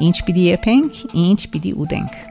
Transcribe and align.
Ինչ 0.00 0.16
պիտի 0.24 0.44
եփենք, 0.48 1.00
ինչ 1.28 1.40
պիտի 1.52 1.72
ուտենք։ 1.84 2.29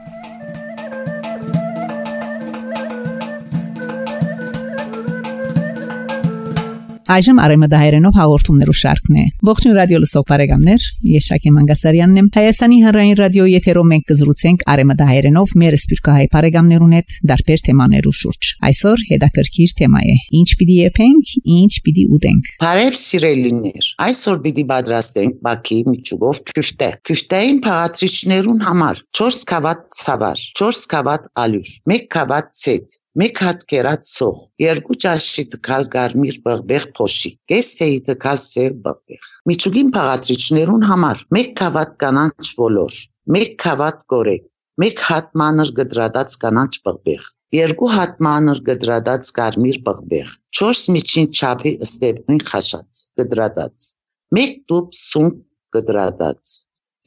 Այժմ 7.10 7.38
արեմդահայերենով 7.42 8.18
հաղորդումներու 8.20 8.74
շարքն 8.78 9.16
է։ 9.18 9.22
Ողջույն 9.48 9.72
ռադիո 9.74 9.98
լսող 10.04 10.24
բարեկամներ, 10.28 10.84
ես 11.10 11.24
Շակե 11.26 11.52
Մանգասարյանն 11.56 12.20
եմ։ 12.20 12.28
Հայաստանի 12.36 12.78
հանրային 12.84 13.16
ռադիոյի 13.20 13.54
եթերով 13.56 13.88
մենք 13.90 14.04
կզրուցենք 14.10 14.62
արեմդահայերենով 14.74 15.54
մեր 15.62 15.76
սպիրկահայ 15.80 16.28
բարեկամներուն 16.36 16.94
հետ 17.00 17.16
դարբեր 17.32 17.64
թեմաներու 17.66 18.14
շուրջ։ 18.20 18.52
Այսօր 18.70 19.04
հետաքրքիր 19.10 19.74
թեմա 19.80 20.04
է. 20.06 20.14
Ինչ 20.38 20.50
պիտի 20.60 20.78
եփենք, 20.78 21.34
ինչ 21.58 21.72
պիտի 21.90 22.06
ուտենք։ 22.14 22.54
Բարև 22.62 23.00
սիրելիներ։ 23.00 23.90
Այսօր 24.06 24.40
պիտի 24.46 24.64
պատրաստենք 24.70 25.42
Բաքի 25.50 25.80
միջուկով 25.90 26.42
քյուշտե։ 26.54 26.90
Քյուշտեին 27.10 27.60
փաղացրիչներուն 27.66 28.64
համար 28.70 29.04
4 29.18 29.44
կավատ 29.50 29.86
ցավար, 29.98 30.48
4 30.62 30.82
կավատ 30.94 31.30
ալյուր, 31.42 31.76
1 31.90 32.10
կավատ 32.14 32.58
ցետ, 32.60 33.00
մեկ 33.18 33.40
հատ 33.42 33.62
կերած 33.70 34.06
սող, 34.06 34.42
երկու 34.62 34.96
ճաշի 35.02 35.44
տկալ 35.54 35.86
կարմիր 35.94 36.36
բղբեղ 36.44 36.84
փոշի, 36.94 37.30
կես 37.50 37.70
թեյի 37.80 37.96
տկալ 38.06 38.38
սև 38.42 38.76
բղբեղ։ 38.84 39.24
Միջուկին 39.50 39.90
փաղացրիչներուն 39.96 40.86
համար 40.90 41.22
մեկ 41.36 41.50
կավատ 41.60 41.98
կանանչ 42.04 42.46
ոլոր, 42.60 43.00
մեկ 43.36 43.56
կավատ 43.64 44.06
կորեկ, 44.14 44.46
մեկ 44.84 45.02
հատ 45.08 45.34
մանր 45.42 45.74
գդրադած 45.80 46.36
կանանչ 46.44 46.72
բղբեղ, 46.86 47.26
երկու 47.58 47.90
հատ 47.96 48.24
մանր 48.30 48.62
գդրադած 48.70 49.32
կարմիր 49.40 49.82
բղբեղ, 49.90 50.32
4 50.62 50.86
միջին 50.94 51.28
չափի 51.34 51.76
ստեփնույն 51.90 52.42
խաշած 52.52 53.04
գդրադած, 53.20 53.92
մեկ 54.38 54.58
տուփ 54.70 54.98
սունկ 55.02 55.44
գդրադած, 55.74 56.56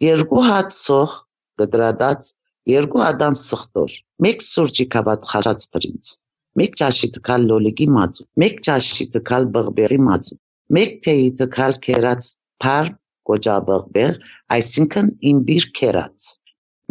երկու 0.03 0.47
հատ 0.51 0.79
սող 0.83 1.19
գդրադած 1.63 2.33
երկու 2.69 3.01
ադամ 3.03 3.35
սխտոր, 3.43 3.93
մեկ 4.23 4.43
սուրճի 4.47 4.85
կավատ 4.93 5.25
խաշած 5.29 5.63
բրինձ, 5.73 6.11
մեկ 6.59 6.77
ճաշի 6.79 7.09
տկալ 7.17 7.47
լոլիկի 7.49 7.87
մածու, 7.95 8.25
մեկ 8.43 8.61
ճաշի 8.67 9.07
տկալ 9.15 9.47
բղբեղի 9.55 9.99
մածու, 10.07 10.37
մեկ 10.77 10.93
թեյի 11.07 11.31
տկալ 11.41 11.75
կերած 11.87 12.29
թարմ 12.63 12.95
կոճաբղբեղ, 13.29 14.15
այսինքն 14.57 15.11
իմբիր 15.33 15.67
կերած, 15.79 16.27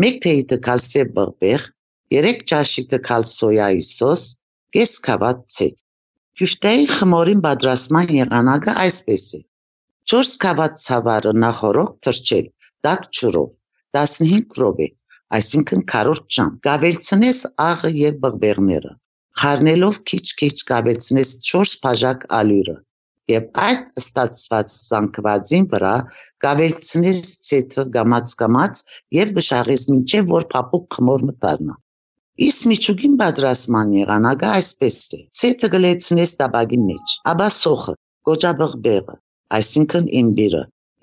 մեկ 0.04 0.20
թեյի 0.26 0.44
տկալ 0.52 0.84
սև 0.88 1.14
բղբեղ, 1.16 1.66
երեք 2.16 2.44
ճաշի 2.52 2.84
տկալ 2.92 3.26
սոյայի 3.32 3.82
սոս, 3.88 4.22
կես 4.76 4.92
կավատ 5.06 5.42
ցետ։ 5.56 5.82
Քյուշտեի 6.40 6.86
խմորին 6.92 7.40
պատրաստման 7.44 8.12
եղանակը 8.18 8.76
այսպես 8.84 9.24
է. 9.38 9.40
4 10.12 10.32
կավատ 10.44 10.80
ցավարը 10.84 11.32
նախորոք 11.42 11.92
թրջել 12.06 12.46
դակ 12.86 13.04
ջրով 13.18 13.52
15 13.96 14.58
րոպե 14.58 14.88
այսինքն 15.38 15.84
քառորդ 15.92 16.24
ժամ։ 16.36 16.54
Գավելցնես 16.68 17.42
աղը 17.66 17.90
եւ 17.98 18.16
բղբեղները։ 18.24 18.94
Խառնելով 19.42 20.00
քիչ-քիչ 20.12 20.54
գավելցնես 20.70 21.36
4 21.50 21.76
բաժակ 21.84 22.26
ալյուրը 22.38 22.74
եւ 23.30 23.44
այդ 23.66 23.90
ստացված 24.02 24.72
զանգվածին 24.74 25.66
վրա 25.72 25.92
գավելցնես 26.44 27.30
ցեթը 27.46 27.84
գամած-գամած 27.96 28.82
եւ 29.18 29.32
բշաղես 29.38 29.86
մինչեւ 29.92 30.28
որ 30.34 30.46
փափուկ 30.54 30.86
խմոր 30.96 31.24
մտարնա։ 31.30 31.78
Իսկ 32.48 32.68
միջուկին 32.72 33.16
պատրաստման 33.22 33.96
եղանակը 34.00 34.52
այսպես 34.58 34.98
է. 35.18 35.20
ցեթը 35.38 35.72
գլեցնես 35.76 36.36
տաբագի 36.42 36.80
մեջ, 36.84 37.16
ապա 37.32 37.48
սոխը, 37.56 37.94
կոճաբղբեղը, 38.28 39.16
այսինքն 39.58 40.08
իմբիրը 40.22 40.62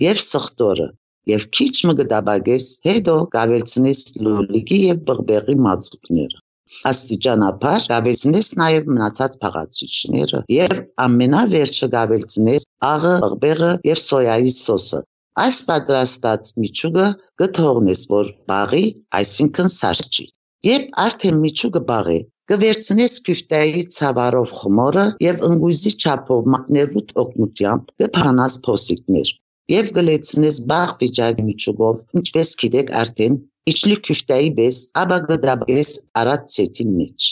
եւ 0.09 0.23
սխտորը 0.25 0.87
եւ 1.31 1.45
քիչ 1.57 1.73
մը 1.89 1.95
գդաբագես, 2.01 2.67
հետո 2.89 3.15
գավելցնես 3.35 4.03
լոլիկի 4.27 4.79
եւ 4.83 5.01
բղբեղի 5.09 5.55
մածուկները։ 5.65 6.41
Աստիճանաբար 6.89 7.85
գավելցնես 7.91 8.49
նաեւ 8.61 8.89
մնացած 8.93 9.37
փաղացիչները 9.43 10.41
եւ 10.55 10.73
ամենավերջը 11.05 11.89
գավելցնես 11.95 12.67
աղը, 12.89 13.13
բղբեղը 13.23 13.71
եւ 13.89 14.01
սոյայի 14.03 14.53
սոսը։ 14.57 14.99
Այս 15.45 15.57
պատրաստած 15.69 16.51
միջուկը 16.61 17.07
գթողնես, 17.41 18.01
որ 18.13 18.31
բաղի, 18.51 18.83
այսինքն 19.21 19.73
սարճի։ 19.75 20.25
Երբ 20.69 20.97
արդեն 21.05 21.41
միջուկը 21.43 21.81
բաղի, 21.89 22.19
կվերցնես 22.53 23.17
քյուֆտայի 23.25 23.83
ցավարով 23.95 24.55
խմորը 24.61 25.05
եւ 25.25 25.43
ընկույզի 25.49 25.91
չափով 25.99 26.49
մակներուտ 26.55 27.13
օգնությամբ 27.23 27.93
կփանաս 28.03 28.57
փոսիկներ 28.69 29.33
եւ 29.73 29.91
գլեցնես 29.99 30.61
բաղ 30.71 30.95
վիճակ 31.03 31.43
միջուկով, 31.49 32.05
ինչպես 32.21 32.55
գիտեք 32.63 32.95
արդեն, 33.03 33.35
իջլի 33.73 33.99
քյուշտայի 34.07 34.49
բես, 34.61 34.79
ապա 35.03 35.19
գդաբես 35.29 35.93
արած 36.23 36.55
ցեցի 36.55 36.89
մեջ։ 36.95 37.29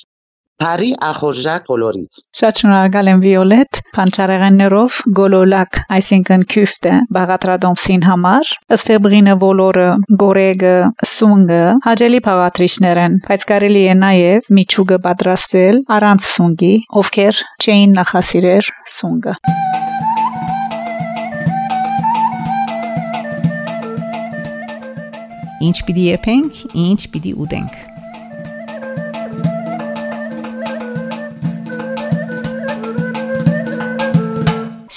Փարի 0.58 0.88
ախորժակ 1.06 1.66
կոլորից։ 1.70 2.16
Շատ 2.40 2.60
շնորհակալ 2.62 3.10
եմ 3.12 3.20
Վիոլետ, 3.24 3.80
փանչարեղեններով 3.98 4.96
գոլոլակ, 5.20 5.80
այսինքն 5.98 6.46
քյուֆտը 6.54 6.94
բաղատրադոմսին 7.18 8.08
համար, 8.08 8.54
ըստեբրինը 8.78 9.38
ոլորը, 9.46 9.86
գորեգը, 10.24 10.74
սունգը, 11.14 11.62
հաջելի 11.86 12.24
փաղատրիչներ 12.30 13.04
են, 13.06 13.22
բայց 13.30 13.48
կարելի 13.54 13.86
է 13.94 13.96
նաև 14.02 14.52
միջուկը 14.58 15.02
պատրաստել 15.06 15.82
առանց 16.00 16.32
սունգի, 16.34 16.76
ովքեր 17.04 17.46
չէին 17.62 17.98
նախասիրեր 18.02 18.74
սունգը։ 18.98 19.38
Ինչ 25.58 25.78
պիտի 25.86 26.02
եփենք, 26.06 26.58
ինչ 26.78 27.00
պիտի 27.14 27.32
ուտենք։ 27.44 27.78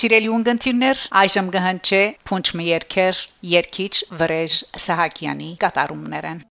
Սիրելի 0.00 0.31
ունգընտիրներ, 0.37 1.00
այժմ 1.22 1.49
կհնչե 1.56 2.03
Փունչմի 2.28 2.69
երկեր, 2.69 3.25
երկիչ 3.56 3.93
Վրեժ 4.20 4.60
Սահակյանի 4.84 5.50
կատարումներն։ 5.65 6.44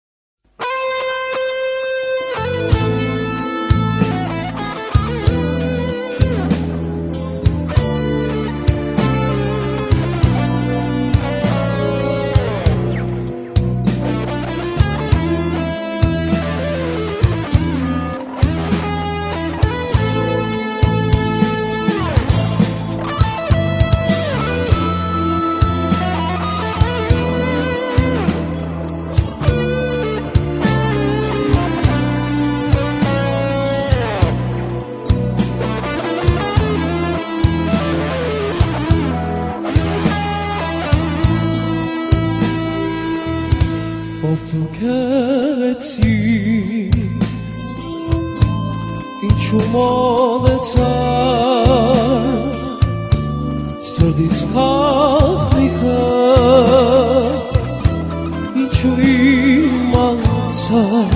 צר 50.73 52.51
סר 53.81 54.11
דיס 54.11 54.45
חלחיקה 54.53 56.05
איצ'ו 58.57 58.89
אימן 58.99 60.17
צר 60.47 61.09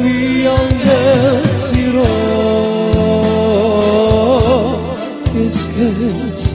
מיין 0.00 0.68
יצירו 0.84 2.04
קסקס 5.24 6.54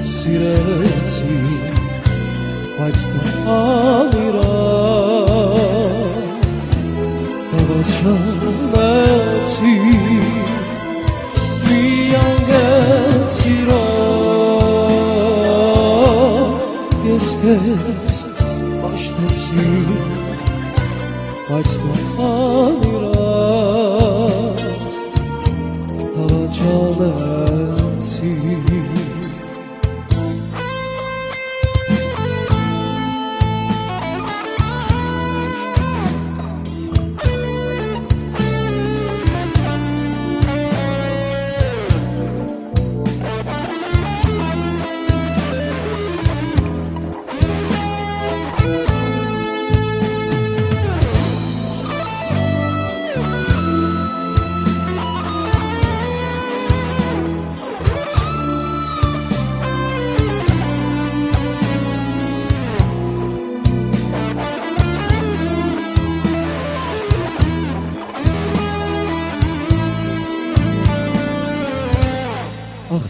סירצי 0.00 1.44
Heizt 2.78 3.10
du 3.14 3.48
all 3.48 4.43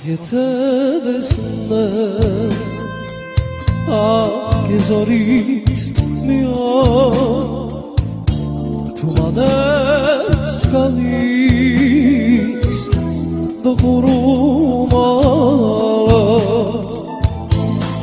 Yeter 0.04 1.16
esme 1.18 1.88
آه 3.90 4.68
که 4.68 4.78
زاریت 4.78 5.98
میاد 6.26 8.00
تو 8.96 9.06
من 9.06 9.38
از 9.38 10.72
کنیز 10.72 11.68
دو 13.64 13.74
غروم 13.74 14.94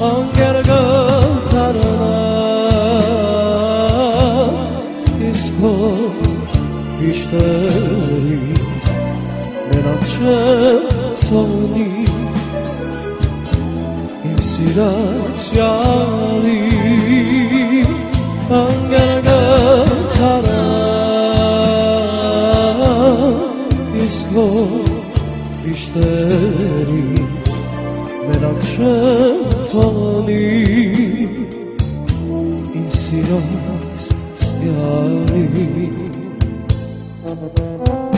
آن 0.01 0.29
گرگل 0.37 1.39
ترانم 1.51 2.21
از 5.29 5.51
کن 5.51 6.11
بیشتری 6.99 8.39
منم 9.73 9.99
چه 9.99 11.00
թողնի 11.31 11.83
Իմ 14.27 14.39
սիրած 14.47 15.43
յարի 15.55 16.57
Անգերգատարնա 18.57 19.29
Իսկ 24.07 24.35
հոր 24.35 25.63
իշտերի 25.71 27.07
Մենակ 28.27 28.59
չեմ 28.73 29.41
թողնի 29.71 30.43
Իմ 32.75 32.87
սիրած 32.99 34.07
յարի 34.67 35.57
Անգերգատարնա 37.31 38.10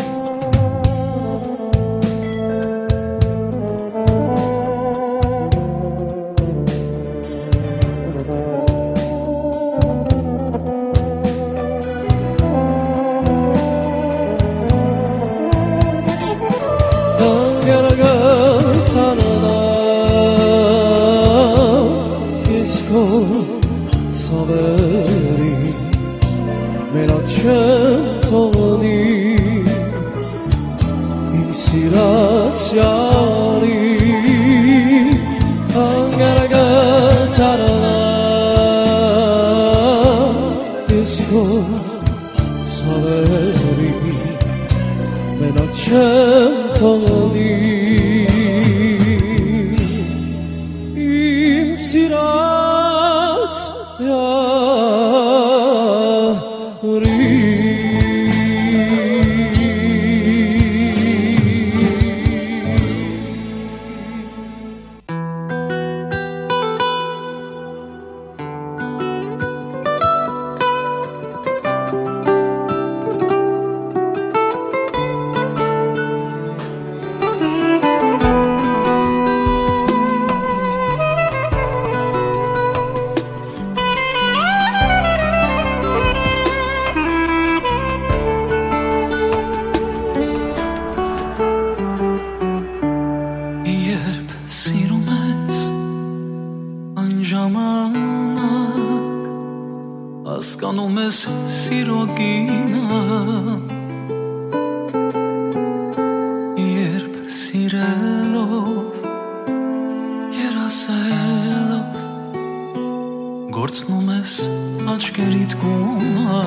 Իսկ 22.74 22.88
հոր 22.90 23.34
ցավերի 24.18 25.50
Մենակ 26.94 27.34
չեմ 27.34 28.08
թողնի 28.24 28.94
Իմ 31.38 31.52
սիրած 31.60 32.64
յարի 32.80 33.78
Անգերգատարնա 35.84 37.94
Իսկ 40.98 41.32
հոր 41.36 41.70
ցավերի 42.74 43.94
Մենակ 45.44 45.72
չեմ 45.84 46.54
թողնի 54.04 54.53
սիրելով 107.64 108.96
երասելով 110.36 112.02
գործնում 113.56 114.10
ես 114.12 114.34
աչքերիդ 114.94 115.56
գունը 115.62 116.42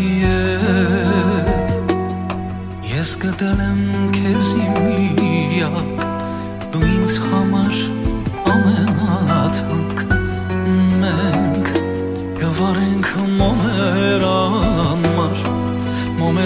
Եվ 0.00 1.54
Ես 2.90 3.14
գտել 3.22 3.64
եմ 3.68 3.80
քեզ 4.18 4.50
իմ 4.64 4.79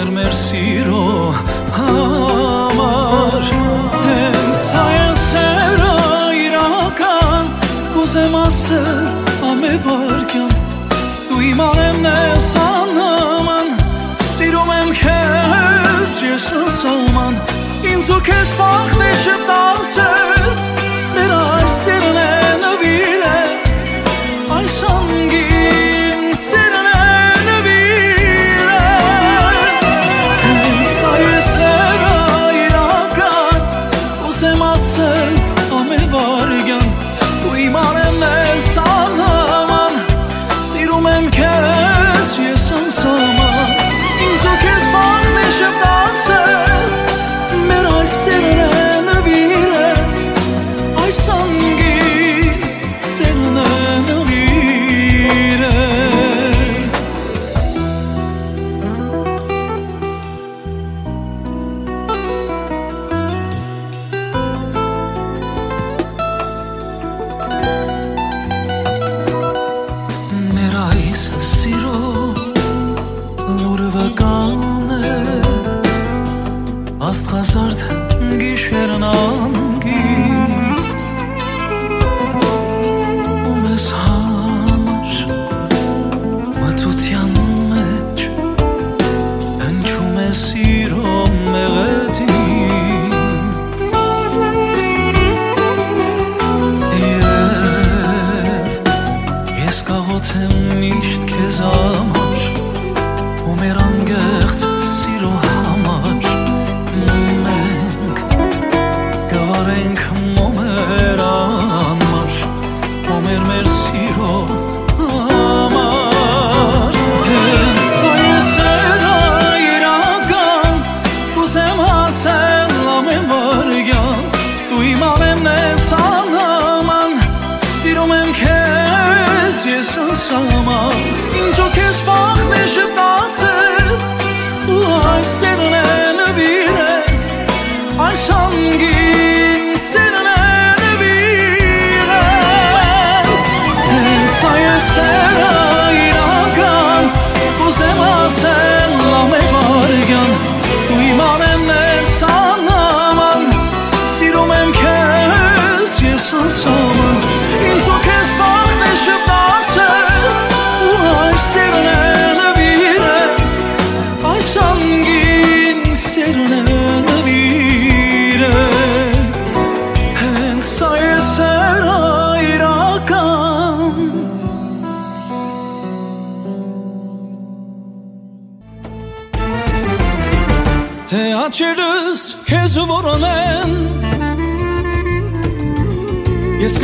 մոմեր 0.05 0.25
մեր 0.25 0.33
սիրո 0.37 1.03
համար 1.73 3.37
հենց 4.05 4.65
այն 4.81 5.15
սերը 5.23 5.93
իրական 6.43 7.47
ուզեմ 8.01 8.35
ասել 8.37 8.99
ամեբարգյան 9.49 10.53
դու 11.31 11.41
իմ 11.49 11.63
արեմն 11.69 12.09
ես 12.11 12.51
աննման 12.65 13.71
Սիրում 14.35 14.75
եմ 14.75 14.93
քեզ 15.01 16.19
ես 16.27 16.51
անսահման 16.59 17.41
Ինձ 17.95 18.13
ու 18.19 18.21
քեզ 18.29 18.53
բախտ 18.61 19.07
է 19.07 20.14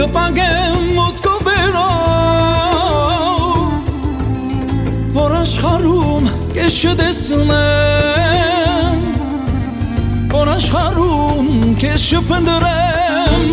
կպագեմ 0.02 0.86
մոտքով 0.98 1.44
բերով 1.46 1.92
Որ 5.14 5.34
աշխարում 5.38 6.30
կեզ 6.56 6.78
չտեսնեմ 6.90 7.44
Որ 10.32 10.48
աշխարում 10.56 11.52
կեզ 11.84 12.02
չպնդրեմ 12.18 13.46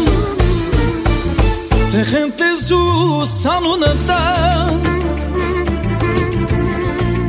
Թե 1.93 2.01
խենտ 2.13 2.37
լեզուս 2.45 3.35
անունը 3.53 3.93
տան 4.09 4.73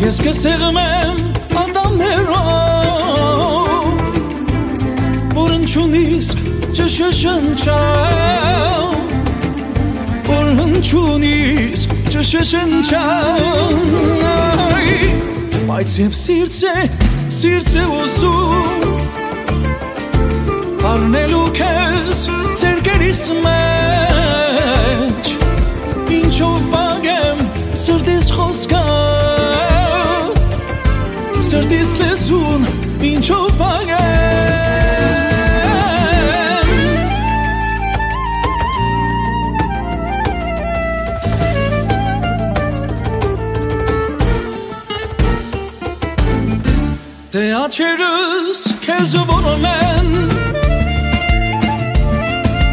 Ես 0.05 0.17
կսեղմեմ 0.29 1.17
անդամներով 1.65 2.39
Որ 5.35 5.49
ընչունիսկ 5.59 6.37
չշշնչամ 6.71 8.49
Որ 10.79 10.85
ընչունիսկ 10.85 11.91
չշշնչամ 12.07 13.79
Այ, 14.23 14.91
Բայց 15.67 15.95
եմ 16.05 16.13
սիրց 16.15 16.59
է, 16.69 16.83
սիրց 17.35 17.71
է 17.81 17.83
ուզում 17.97 18.85
Արնելու 20.87 21.49
քեզ 21.59 22.21
ձերկերիս 22.61 23.23
մեջ 23.43 25.23
Ինչով 26.21 26.71
բագեմ 26.71 27.43
սրտիս 27.83 28.31
խոսքա 28.39 28.85
Սրտիս 31.49 31.91
լեզուն 32.05 32.61
ինչով 33.11 33.51
բագեմ 33.59 33.78
Թե 47.29 47.43
աչերս 47.53 48.59
քեզ 48.81 49.11
որոնեն 49.29 50.07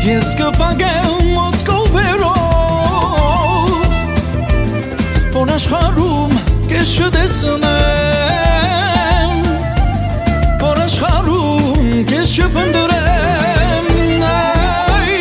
Ես 0.00 0.30
կպագեմ 0.38 1.26
մոտ 1.34 1.64
կողբերով 1.68 2.38
Որ 5.34 5.52
աշխարում 5.58 6.32
կեզ 6.72 6.88
չտեսնեմ 7.04 7.68
Որ 10.64 10.80
աշխարում 10.86 11.92
կեզ 12.14 12.32
չպնդրեմ 12.40 13.92
Այ, 14.32 15.20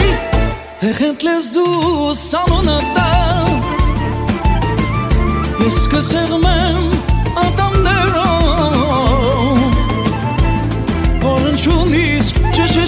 Թե 0.80 0.90
խենտ 1.02 1.20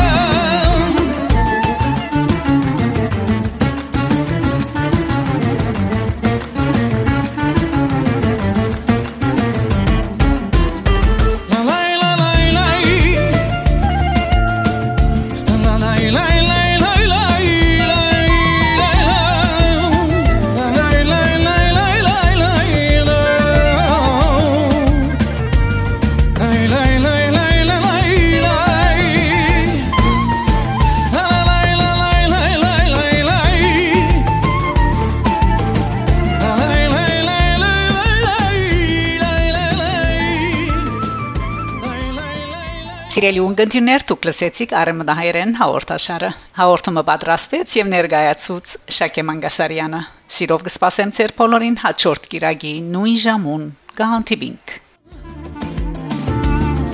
Սիրելի 43.21 43.41
ունկնդիրներ, 43.45 44.03
դուք 44.09 44.23
լսեցիք 44.27 44.71
Արեմնահայերեն 44.79 45.51
հաղորդաշարը։ 45.59 46.29
Հաղորդումը 46.57 47.03
պատրաստեց 47.09 47.75
եւ 47.77 47.91
ներկայացուց 47.91 48.73
Շակե 48.97 49.25
Մանգասարյանը։ 49.29 50.01
Սիրով 50.37 50.65
կսպասեմ 50.65 51.13
ձեր 51.19 51.33
բոլորին 51.41 51.77
հաջորդ 51.85 52.29
կիրագի 52.33 52.75
նույն 52.89 53.19
ժամուն։ 53.27 53.67
Գահանտիբինք։ 54.01 54.73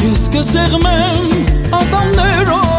Ես 0.03 0.25
կսեղմեմ 0.35 1.31
ատամներով 1.79 2.76